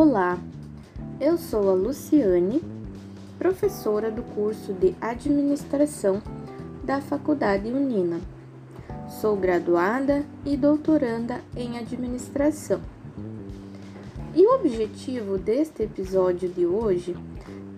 [0.00, 0.38] Olá,
[1.20, 2.62] eu sou a Luciane,
[3.36, 6.22] professora do curso de Administração
[6.84, 8.20] da Faculdade Unina.
[9.20, 12.80] Sou graduada e doutoranda em Administração.
[14.36, 17.16] E o objetivo deste episódio de hoje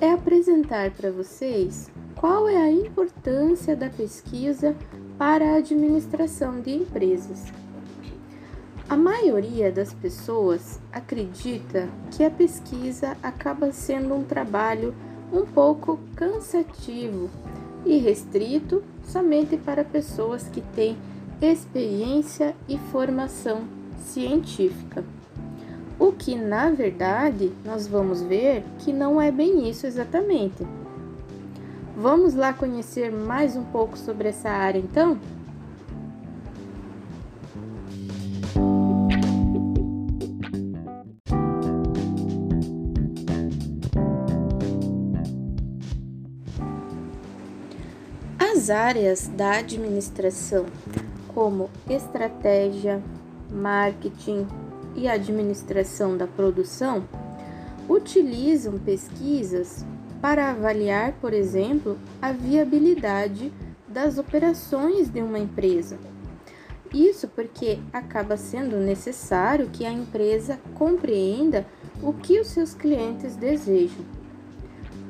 [0.00, 4.74] é apresentar para vocês qual é a importância da pesquisa
[5.18, 7.52] para a administração de empresas.
[8.88, 14.94] A maioria das pessoas acredita que a pesquisa acaba sendo um trabalho
[15.32, 17.28] um pouco cansativo
[17.84, 20.96] e restrito somente para pessoas que têm
[21.42, 23.64] experiência e formação
[23.98, 25.04] científica.
[25.98, 30.64] O que, na verdade, nós vamos ver que não é bem isso exatamente.
[31.96, 35.18] Vamos lá conhecer mais um pouco sobre essa área então?
[48.66, 50.66] As áreas da administração,
[51.32, 53.00] como estratégia,
[53.48, 54.44] marketing
[54.96, 57.04] e administração da produção,
[57.88, 59.86] utilizam pesquisas
[60.20, 63.52] para avaliar, por exemplo, a viabilidade
[63.86, 65.96] das operações de uma empresa.
[66.92, 71.64] Isso porque acaba sendo necessário que a empresa compreenda
[72.02, 74.15] o que os seus clientes desejam.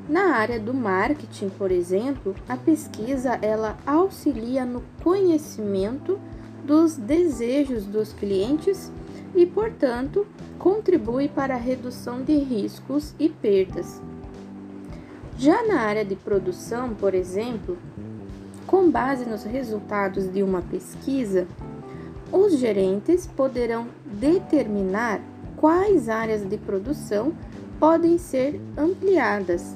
[0.09, 6.17] Na área do marketing, por exemplo, a pesquisa ela auxilia no conhecimento
[6.63, 8.89] dos desejos dos clientes
[9.35, 10.25] e, portanto,
[10.57, 14.01] contribui para a redução de riscos e perdas.
[15.37, 17.77] Já na área de produção, por exemplo,
[18.65, 21.45] com base nos resultados de uma pesquisa,
[22.31, 25.19] os gerentes poderão determinar
[25.57, 27.33] quais áreas de produção
[27.77, 29.75] podem ser ampliadas.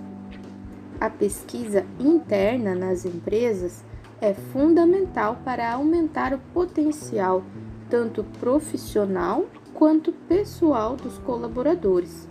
[1.02, 3.84] A pesquisa interna nas empresas
[4.22, 7.44] é fundamental para aumentar o potencial
[7.90, 12.28] tanto profissional quanto pessoal dos colaboradores,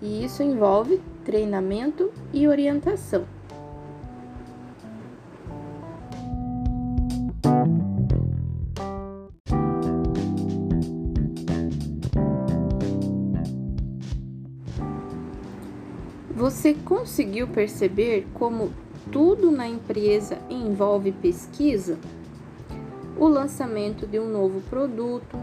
[0.00, 3.26] e isso envolve treinamento e orientação.
[16.64, 18.72] Você conseguiu perceber como
[19.12, 21.98] tudo na empresa envolve pesquisa?
[23.18, 25.38] O lançamento de um novo produto,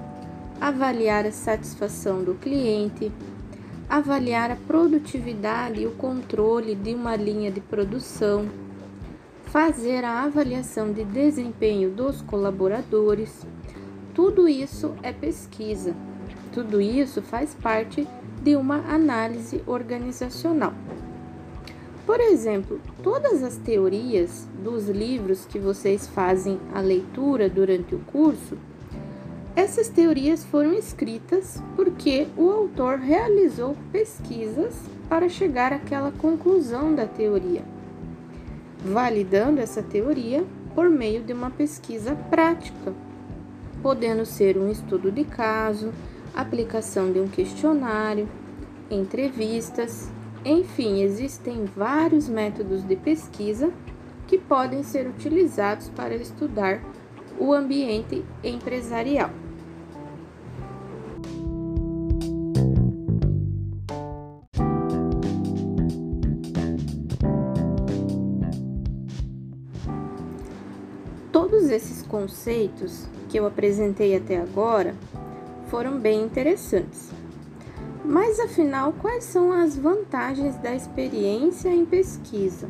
[0.60, 3.12] avaliar a satisfação do cliente,
[3.88, 8.50] avaliar a produtividade e o controle de uma linha de produção,
[9.46, 13.46] fazer a avaliação de desempenho dos colaboradores.
[14.16, 15.96] Tudo isso é pesquisa.
[16.52, 18.08] Tudo isso faz parte
[18.42, 20.74] de uma análise organizacional.
[22.12, 28.58] Por exemplo, todas as teorias dos livros que vocês fazem a leitura durante o curso
[29.56, 34.76] essas teorias foram escritas porque o autor realizou pesquisas
[35.08, 37.64] para chegar àquela conclusão da teoria,
[38.84, 40.44] validando essa teoria
[40.76, 42.94] por meio de uma pesquisa prática,
[43.82, 45.94] podendo ser um estudo de caso,
[46.36, 48.28] aplicação de um questionário,
[48.90, 50.12] entrevistas,
[50.44, 53.72] enfim, existem vários métodos de pesquisa
[54.28, 56.82] que podem ser utilizados para estudar
[57.38, 59.30] o ambiente empresarial.
[71.32, 74.96] Todos esses conceitos que eu apresentei até agora
[75.68, 77.21] foram bem interessantes.
[78.04, 82.68] Mas afinal, quais são as vantagens da experiência em pesquisa?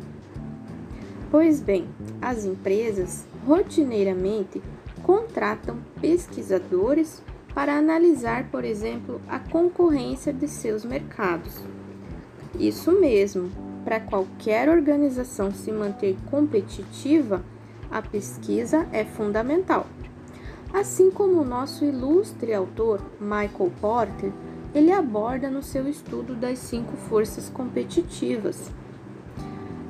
[1.30, 1.88] Pois bem,
[2.20, 4.62] as empresas rotineiramente
[5.02, 7.22] contratam pesquisadores
[7.54, 11.62] para analisar, por exemplo, a concorrência de seus mercados.
[12.58, 13.50] Isso mesmo,
[13.84, 17.42] para qualquer organização se manter competitiva,
[17.90, 19.86] a pesquisa é fundamental.
[20.72, 24.32] Assim como o nosso ilustre autor Michael Porter,
[24.74, 28.70] ele aborda no seu estudo das cinco forças competitivas.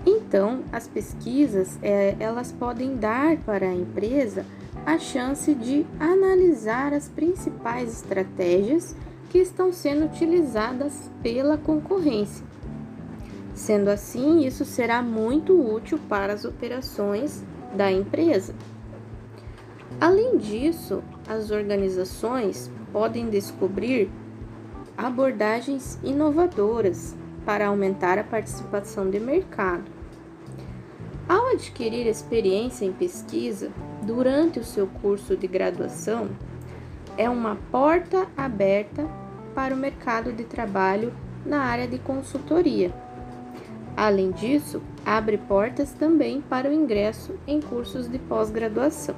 [0.05, 4.45] Então, as pesquisas é, elas podem dar para a empresa
[4.85, 8.97] a chance de analisar as principais estratégias
[9.31, 12.45] que estão sendo utilizadas pela concorrência.
[13.55, 17.43] Sendo assim, isso será muito útil para as operações
[17.77, 18.55] da empresa.
[20.01, 24.11] Além disso, as organizações podem descobrir
[24.97, 29.85] abordagens inovadoras para aumentar a participação de mercado.
[31.29, 33.71] Ao adquirir experiência em pesquisa
[34.03, 36.31] durante o seu curso de graduação,
[37.17, 39.07] é uma porta aberta
[39.55, 41.13] para o mercado de trabalho
[41.45, 42.93] na área de consultoria.
[43.97, 49.15] Além disso, abre portas também para o ingresso em cursos de pós-graduação.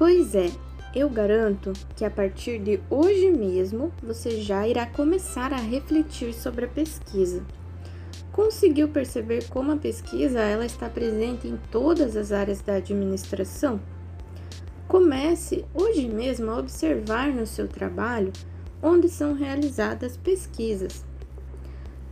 [0.00, 0.50] Pois é,
[0.94, 6.64] eu garanto que a partir de hoje mesmo você já irá começar a refletir sobre
[6.64, 7.44] a pesquisa.
[8.32, 13.78] Conseguiu perceber como a pesquisa ela está presente em todas as áreas da administração?
[14.88, 18.32] Comece hoje mesmo a observar no seu trabalho
[18.82, 21.04] onde são realizadas pesquisas.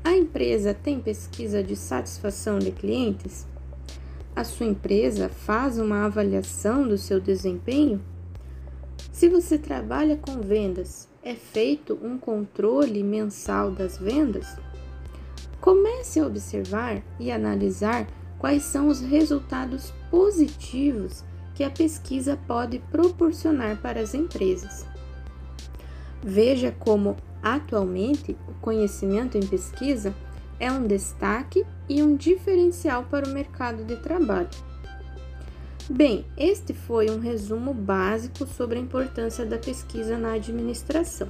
[0.04, 3.46] A empresa tem pesquisa de satisfação de clientes?
[4.38, 8.00] A sua empresa faz uma avaliação do seu desempenho?
[9.10, 14.46] Se você trabalha com vendas, é feito um controle mensal das vendas?
[15.60, 18.06] Comece a observar e analisar
[18.38, 24.86] quais são os resultados positivos que a pesquisa pode proporcionar para as empresas.
[26.22, 30.14] Veja como, atualmente, o conhecimento em pesquisa
[30.60, 34.48] é um destaque e um diferencial para o mercado de trabalho.
[35.88, 41.28] Bem, este foi um resumo básico sobre a importância da pesquisa na administração.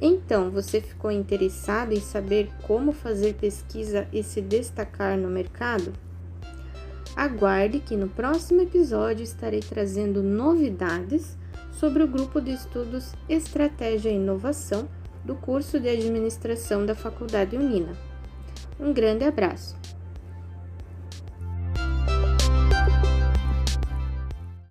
[0.00, 5.92] Então, você ficou interessado em saber como fazer pesquisa e se destacar no mercado?
[7.16, 11.36] Aguarde que no próximo episódio estarei trazendo novidades
[11.72, 14.88] sobre o grupo de estudos Estratégia e Inovação
[15.24, 17.96] do curso de administração da Faculdade Unina.
[18.78, 19.76] Um grande abraço!